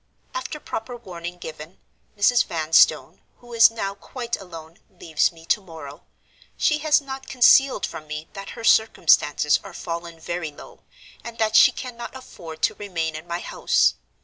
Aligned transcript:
"After 0.33 0.59
proper 0.59 0.97
warning 0.97 1.37
given, 1.37 1.77
Mrs. 2.17 2.43
Vanstone 2.45 3.21
(who 3.37 3.53
is 3.53 3.69
now 3.69 3.93
quite 3.93 4.35
alone) 4.35 4.79
leaves 4.89 5.31
me 5.31 5.45
to 5.45 5.61
morrow. 5.61 6.05
She 6.57 6.79
has 6.79 7.01
not 7.01 7.27
concealed 7.27 7.85
from 7.85 8.07
me 8.07 8.27
that 8.33 8.49
her 8.57 8.63
circumstances 8.63 9.59
are 9.63 9.75
fallen 9.75 10.19
very 10.19 10.49
low, 10.51 10.81
and 11.23 11.37
that 11.37 11.55
she 11.55 11.71
cannot 11.71 12.15
afford 12.15 12.63
to 12.63 12.73
remain 12.73 13.15
in 13.15 13.27
my 13.27 13.41
house. 13.41 13.93